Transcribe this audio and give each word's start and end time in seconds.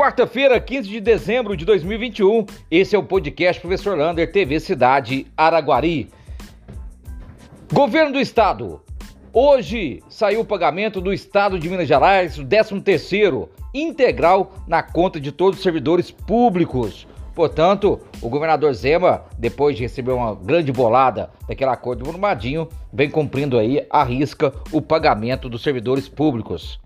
Quarta-feira, 0.00 0.58
15 0.58 0.88
de 0.88 0.98
dezembro 0.98 1.54
de 1.54 1.66
2021, 1.66 2.46
esse 2.70 2.96
é 2.96 2.98
o 2.98 3.02
podcast 3.02 3.60
Professor 3.60 3.98
Lander, 3.98 4.32
TV 4.32 4.58
Cidade 4.58 5.26
Araguari. 5.36 6.08
Governo 7.70 8.14
do 8.14 8.18
Estado. 8.18 8.80
Hoje 9.30 10.02
saiu 10.08 10.40
o 10.40 10.44
pagamento 10.44 11.02
do 11.02 11.12
Estado 11.12 11.58
de 11.58 11.68
Minas 11.68 11.86
Gerais, 11.86 12.38
o 12.38 12.44
13º, 12.46 13.50
integral 13.74 14.54
na 14.66 14.82
conta 14.82 15.20
de 15.20 15.30
todos 15.30 15.58
os 15.58 15.62
servidores 15.62 16.10
públicos. 16.10 17.06
Portanto, 17.34 18.00
o 18.22 18.30
governador 18.30 18.72
Zema, 18.72 19.26
depois 19.36 19.76
de 19.76 19.82
receber 19.82 20.12
uma 20.12 20.34
grande 20.34 20.72
bolada 20.72 21.28
daquele 21.46 21.72
acordo 21.72 22.04
do 22.04 22.10
Brumadinho, 22.10 22.70
vem 22.90 23.10
cumprindo 23.10 23.58
aí 23.58 23.86
a 23.90 24.02
risca 24.02 24.50
o 24.72 24.80
pagamento 24.80 25.46
dos 25.46 25.62
servidores 25.62 26.08
públicos. 26.08 26.80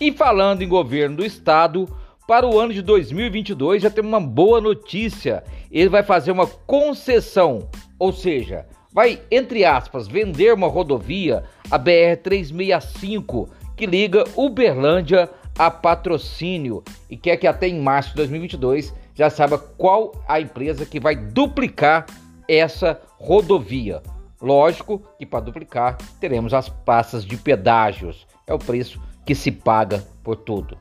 E 0.00 0.10
falando 0.10 0.62
em 0.62 0.68
governo 0.68 1.18
do 1.18 1.26
estado, 1.26 1.86
para 2.26 2.46
o 2.46 2.58
ano 2.58 2.72
de 2.72 2.80
2022 2.80 3.82
já 3.82 3.90
tem 3.90 4.02
uma 4.02 4.20
boa 4.20 4.60
notícia. 4.60 5.44
Ele 5.70 5.88
vai 5.88 6.02
fazer 6.02 6.32
uma 6.32 6.46
concessão, 6.46 7.68
ou 7.98 8.12
seja, 8.12 8.66
vai, 8.92 9.20
entre 9.30 9.64
aspas, 9.64 10.08
vender 10.08 10.54
uma 10.54 10.68
rodovia, 10.68 11.44
a 11.70 11.76
BR 11.76 12.16
365, 12.22 13.48
que 13.76 13.86
liga 13.86 14.24
Uberlândia 14.36 15.28
a 15.58 15.70
patrocínio 15.70 16.82
e 17.08 17.16
quer 17.16 17.36
que 17.36 17.46
até 17.46 17.68
em 17.68 17.80
março 17.80 18.10
de 18.10 18.16
2022 18.16 18.94
já 19.14 19.30
saiba 19.30 19.58
qual 19.58 20.12
a 20.26 20.40
empresa 20.40 20.84
que 20.84 20.98
vai 20.98 21.14
duplicar 21.14 22.06
essa 22.48 23.00
rodovia. 23.18 24.02
Lógico 24.40 25.02
que 25.18 25.24
para 25.24 25.40
duplicar 25.40 25.96
teremos 26.20 26.52
as 26.52 26.68
passas 26.68 27.24
de 27.24 27.36
pedágios, 27.36 28.26
é 28.46 28.52
o 28.52 28.58
preço 28.58 29.00
que 29.24 29.34
se 29.34 29.50
paga 29.50 30.04
por 30.22 30.36
tudo. 30.36 30.76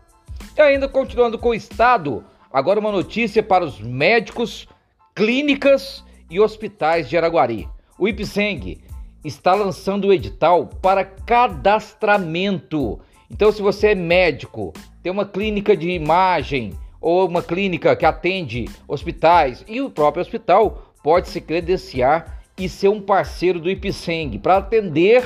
E 0.55 0.61
ainda 0.61 0.87
continuando 0.87 1.37
com 1.37 1.49
o 1.49 1.53
Estado, 1.53 2.23
agora 2.51 2.79
uma 2.79 2.91
notícia 2.91 3.41
para 3.41 3.65
os 3.65 3.79
médicos, 3.79 4.67
clínicas 5.15 6.03
e 6.29 6.39
hospitais 6.39 7.09
de 7.09 7.17
Araguari. 7.17 7.67
O 7.97 8.07
IPSENG 8.07 8.81
está 9.23 9.53
lançando 9.53 10.07
o 10.07 10.13
edital 10.13 10.67
para 10.67 11.05
cadastramento. 11.05 12.99
Então, 13.29 13.51
se 13.51 13.61
você 13.61 13.89
é 13.89 13.95
médico, 13.95 14.73
tem 15.01 15.11
uma 15.11 15.25
clínica 15.25 15.75
de 15.75 15.89
imagem 15.89 16.73
ou 16.99 17.27
uma 17.27 17.41
clínica 17.41 17.95
que 17.95 18.05
atende 18.05 18.69
hospitais 18.87 19.63
e 19.67 19.81
o 19.81 19.89
próprio 19.89 20.21
hospital 20.21 20.93
pode 21.03 21.27
se 21.27 21.41
credenciar 21.41 22.41
e 22.57 22.69
ser 22.69 22.87
um 22.87 23.01
parceiro 23.01 23.59
do 23.59 23.69
IPSENG 23.69 24.39
para 24.39 24.57
atender 24.57 25.23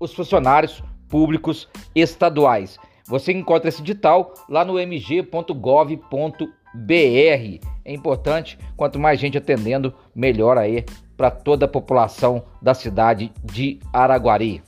os 0.00 0.14
funcionários 0.14 0.82
públicos 1.08 1.68
estaduais. 1.94 2.78
Você 3.08 3.32
encontra 3.32 3.70
esse 3.70 3.80
edital 3.80 4.34
lá 4.48 4.64
no 4.64 4.78
mg.gov.br. 4.78 6.46
É 7.84 7.92
importante, 7.92 8.58
quanto 8.76 8.98
mais 8.98 9.18
gente 9.18 9.38
atendendo, 9.38 9.94
melhor 10.14 10.58
aí 10.58 10.84
para 11.16 11.30
toda 11.30 11.64
a 11.64 11.68
população 11.68 12.44
da 12.60 12.74
cidade 12.74 13.32
de 13.42 13.80
Araguari. 13.92 14.62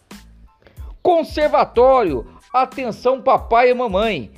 Conservatório, 1.03 2.27
atenção 2.53 3.21
papai 3.21 3.71
e 3.71 3.75
mamãe. 3.75 4.31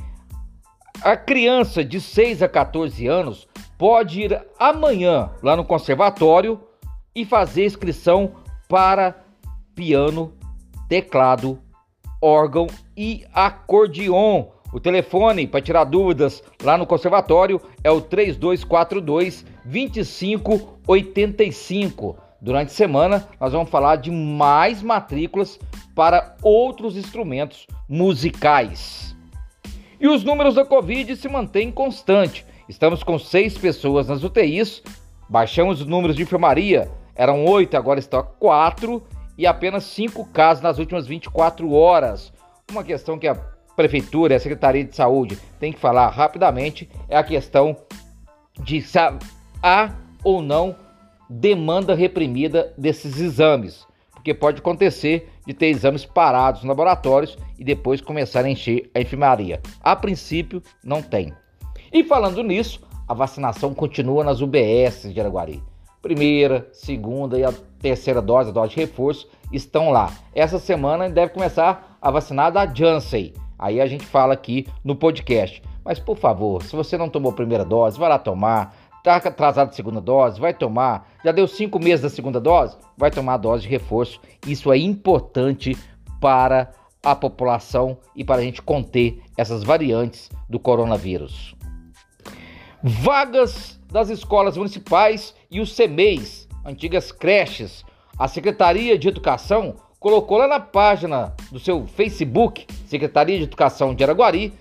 A 1.01 1.17
criança 1.17 1.85
de 1.85 2.01
6 2.01 2.43
a 2.43 2.49
14 2.49 3.07
anos 3.07 3.49
pode 3.79 4.23
ir 4.23 4.45
amanhã 4.59 5.31
lá 5.43 5.55
no 5.57 5.65
conservatório 5.65 6.61
e 7.15 7.25
fazer 7.25 7.67
inscrição 7.67 8.35
para 8.69 9.25
piano, 9.75 10.33
teclado, 10.89 11.59
órgão 12.23 12.69
e 12.97 13.27
acordeon. 13.35 14.47
O 14.73 14.81
telefone 14.81 15.47
para 15.47 15.61
tirar 15.61 15.85
dúvidas 15.85 16.43
lá 16.63 16.79
no 16.79 16.87
conservatório 16.87 17.61
é 17.85 17.91
o 17.91 18.01
3242 18.01 19.45
2585. 19.65 22.17
Durante 22.41 22.69
a 22.69 22.75
semana, 22.75 23.29
nós 23.39 23.53
vamos 23.53 23.69
falar 23.69 23.97
de 23.97 24.11
mais 24.11 24.83
matrículas 24.83 25.61
para 25.95 26.35
outros 26.43 26.97
instrumentos 26.97 27.67
musicais. 27.89 29.15
E 30.01 30.09
os 30.09 30.25
números 30.25 30.55
da 30.55 30.65
Covid 30.65 31.15
se 31.15 31.29
mantêm 31.29 31.71
constante. 31.71 32.47
Estamos 32.69 33.03
com 33.03 33.19
seis 33.19 33.59
pessoas 33.59 34.09
nas 34.09 34.25
UTIs, 34.25 34.83
baixamos 35.29 35.83
os 35.83 35.87
números 35.87 36.17
de 36.17 36.23
enfermaria, 36.23 36.91
eram 37.15 37.45
oito, 37.45 37.77
agora 37.77 38.01
estão 38.01 38.27
quatro, 38.39 39.03
e 39.43 39.47
apenas 39.47 39.83
cinco 39.83 40.25
casos 40.25 40.63
nas 40.63 40.79
últimas 40.79 41.05
24 41.05 41.73
horas. 41.73 42.33
Uma 42.71 42.85
questão 42.85 43.19
que 43.19 43.27
a 43.27 43.35
Prefeitura 43.75 44.35
e 44.35 44.37
a 44.37 44.41
Secretaria 44.41 44.85
de 44.85 44.95
Saúde 44.95 45.37
tem 45.59 45.73
que 45.73 45.81
falar 45.81 46.11
rapidamente 46.11 46.89
é 47.09 47.17
a 47.17 47.25
questão 47.25 47.77
de 48.61 48.81
se 48.81 48.97
há 49.61 49.91
ou 50.23 50.41
não 50.41 50.77
demanda 51.29 51.93
reprimida 51.93 52.73
desses 52.79 53.19
exames. 53.19 53.85
Porque 54.13 54.33
pode 54.33 54.61
acontecer 54.61 55.29
de 55.45 55.53
ter 55.53 55.67
exames 55.67 56.05
parados 56.05 56.61
nos 56.61 56.69
laboratórios 56.69 57.37
e 57.59 57.65
depois 57.65 58.01
começar 58.01 58.45
a 58.45 58.49
encher 58.49 58.93
a 58.95 59.01
enfermaria. 59.01 59.61
A 59.83 59.97
princípio, 59.97 60.63
não 60.85 61.03
tem. 61.03 61.35
E 61.93 62.05
falando 62.05 62.45
nisso, 62.45 62.81
a 63.09 63.13
vacinação 63.13 63.75
continua 63.75 64.23
nas 64.23 64.41
UBS 64.41 65.13
de 65.13 65.19
Araguari. 65.19 65.61
Primeira, 66.03 66.69
segunda 66.73 67.39
e 67.39 67.45
a 67.45 67.55
terceira 67.81 68.21
dose, 68.21 68.51
a 68.51 68.53
dose 68.53 68.75
de 68.75 68.81
reforço, 68.81 69.29
estão 69.53 69.91
lá. 69.91 70.13
Essa 70.35 70.59
semana 70.59 71.09
deve 71.09 71.33
começar 71.33 71.97
a 72.03 72.11
vacinar 72.11 72.51
da 72.51 72.67
Janssen. 72.67 73.33
Aí 73.57 73.81
a 73.81 73.87
gente 73.87 74.05
fala 74.05 74.35
aqui 74.35 74.67
no 74.83 74.97
podcast. 74.97 75.63
Mas 75.85 76.01
por 76.01 76.17
favor, 76.17 76.61
se 76.65 76.75
você 76.75 76.99
não 76.99 77.09
tomou 77.09 77.31
a 77.31 77.35
primeira 77.37 77.65
dose, 77.65 78.01
vai 78.01 78.09
lá 78.09 78.19
tomar. 78.19 78.75
Tá 79.05 79.17
atrasado 79.17 79.69
a 79.69 79.73
segunda 79.73 80.01
dose, 80.01 80.41
vai 80.41 80.53
tomar. 80.53 81.09
Já 81.25 81.31
deu 81.31 81.47
cinco 81.47 81.79
meses 81.79 82.03
da 82.03 82.11
segunda 82.11 82.41
dose, 82.41 82.77
vai 82.97 83.13
tomar 83.13 83.35
a 83.35 83.39
dose 83.39 83.63
de 83.63 83.69
reforço. 83.69 84.21
Isso 84.45 84.73
é 84.73 84.79
importante 84.79 85.77
para 86.21 86.73
a 87.05 87.15
população 87.15 87.97
e 88.17 88.25
para 88.25 88.41
a 88.41 88.45
gente 88.45 88.61
conter 88.61 89.23
essas 89.37 89.63
variantes 89.63 90.29
do 90.49 90.59
coronavírus. 90.59 91.55
Vagas 92.83 93.81
das 93.93 94.09
escolas 94.09 94.57
municipais 94.57 95.35
e 95.53 95.61
os 95.61 95.77
CMEIs, 95.77 96.49
antigas 96.65 97.13
creches, 97.13 97.85
a 98.19 98.27
Secretaria 98.27 98.99
de 98.99 99.07
Educação 99.07 99.77
colocou 100.01 100.39
lá 100.39 100.49
na 100.49 100.59
página 100.59 101.37
do 101.51 101.61
seu 101.61 101.87
Facebook, 101.87 102.67
Secretaria 102.87 103.37
de 103.37 103.45
Educação 103.45 103.95
de 103.95 104.03
Araguari, 104.03 104.53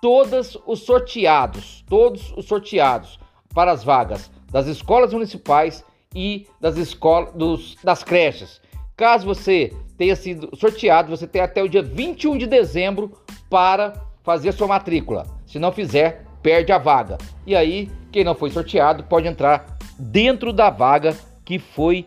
todos 0.00 0.56
os 0.64 0.80
sorteados, 0.80 1.84
todos 1.88 2.32
os 2.36 2.46
sorteados 2.46 3.18
para 3.52 3.72
as 3.72 3.82
vagas 3.82 4.30
das 4.50 4.68
escolas 4.68 5.12
municipais 5.12 5.84
e 6.14 6.46
das 6.60 6.76
escolas 6.76 7.32
dos, 7.34 7.76
das 7.82 8.04
creches. 8.04 8.60
Caso 8.96 9.26
você 9.26 9.74
tenha 9.98 10.14
sido 10.14 10.48
sorteado, 10.56 11.10
você 11.10 11.26
tem 11.26 11.42
até 11.42 11.62
o 11.62 11.68
dia 11.68 11.82
21 11.82 12.38
de 12.38 12.46
dezembro 12.46 13.12
para 13.50 13.94
fazer 14.22 14.52
sua 14.52 14.66
matrícula. 14.66 15.26
Se 15.46 15.58
não 15.58 15.72
fizer, 15.72 16.24
perde 16.42 16.72
a 16.72 16.78
vaga. 16.78 17.18
E 17.46 17.54
aí, 17.54 17.90
quem 18.12 18.24
não 18.24 18.34
foi 18.34 18.50
sorteado 18.50 19.04
pode 19.04 19.26
entrar 19.26 19.75
dentro 19.98 20.52
da 20.52 20.70
vaga 20.70 21.16
que 21.44 21.58
foi 21.58 22.06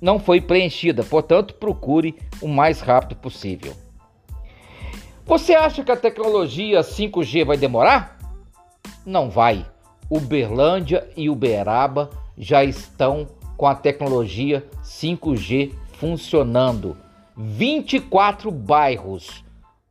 não 0.00 0.18
foi 0.18 0.40
preenchida, 0.40 1.02
portanto, 1.02 1.54
procure 1.54 2.16
o 2.40 2.48
mais 2.48 2.80
rápido 2.80 3.16
possível. 3.16 3.74
Você 5.24 5.54
acha 5.54 5.82
que 5.82 5.90
a 5.90 5.96
tecnologia 5.96 6.80
5G 6.80 7.44
vai 7.44 7.56
demorar? 7.56 8.18
Não 9.04 9.28
vai. 9.28 9.66
Uberlândia 10.08 11.08
e 11.16 11.28
Uberaba 11.28 12.10
já 12.38 12.62
estão 12.62 13.26
com 13.56 13.66
a 13.66 13.74
tecnologia 13.74 14.64
5G 14.84 15.72
funcionando. 15.94 16.96
24 17.36 18.50
bairros 18.50 19.44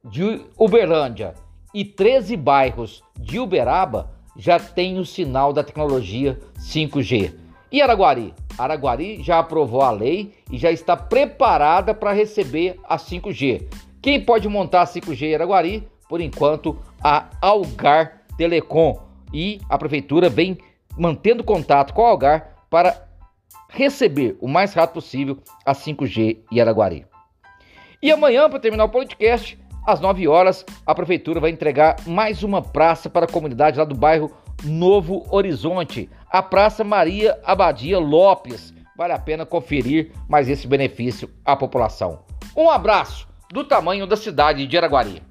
de 0.03 0.41
Uberlândia 0.57 1.33
e 1.73 1.83
13 1.83 2.37
bairros 2.37 3.03
de 3.19 3.39
Uberaba 3.39 4.14
já 4.37 4.59
têm 4.59 4.99
o 4.99 5.05
sinal 5.05 5.53
da 5.53 5.63
tecnologia 5.63 6.39
5G. 6.59 7.33
E 7.71 7.81
Araguari? 7.81 8.33
Araguari 8.57 9.21
já 9.21 9.39
aprovou 9.39 9.81
a 9.81 9.91
lei 9.91 10.33
e 10.51 10.57
já 10.57 10.71
está 10.71 10.95
preparada 10.95 11.93
para 11.93 12.13
receber 12.13 12.79
a 12.87 12.97
5G. 12.97 13.67
Quem 14.01 14.23
pode 14.23 14.47
montar 14.47 14.81
a 14.81 14.87
5G 14.87 15.23
em 15.23 15.35
Araguari? 15.35 15.87
Por 16.07 16.21
enquanto, 16.21 16.77
a 17.03 17.29
Algar 17.41 18.21
Telecom. 18.37 18.99
E 19.33 19.59
a 19.67 19.77
prefeitura 19.77 20.29
vem 20.29 20.57
mantendo 20.97 21.43
contato 21.43 21.93
com 21.93 22.05
a 22.05 22.09
Algar 22.09 22.55
para 22.69 23.07
receber 23.69 24.37
o 24.39 24.47
mais 24.47 24.73
rápido 24.73 24.95
possível 24.95 25.37
a 25.65 25.73
5G 25.73 26.37
em 26.51 26.61
Araguari. 26.61 27.05
E 28.01 28.11
amanhã, 28.11 28.49
para 28.49 28.59
terminar 28.59 28.85
o 28.85 28.89
podcast, 28.89 29.57
às 29.85 29.99
9 29.99 30.27
horas, 30.27 30.65
a 30.85 30.95
prefeitura 30.95 31.39
vai 31.39 31.51
entregar 31.51 31.97
mais 32.07 32.43
uma 32.43 32.61
praça 32.61 33.09
para 33.09 33.25
a 33.25 33.31
comunidade 33.31 33.77
lá 33.77 33.85
do 33.85 33.95
bairro 33.95 34.31
Novo 34.63 35.25
Horizonte, 35.29 36.09
a 36.29 36.41
Praça 36.41 36.83
Maria 36.83 37.39
Abadia 37.43 37.99
Lopes. 37.99 38.73
Vale 38.97 39.13
a 39.13 39.19
pena 39.19 39.45
conferir 39.45 40.11
mais 40.27 40.49
esse 40.49 40.67
benefício 40.67 41.29
à 41.43 41.55
população. 41.55 42.19
Um 42.55 42.69
abraço 42.69 43.27
do 43.51 43.63
tamanho 43.63 44.07
da 44.07 44.15
cidade 44.15 44.65
de 44.65 44.77
Araguari. 44.77 45.21